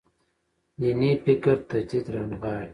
[0.79, 2.67] دیني فکر تجدید رانغاړي.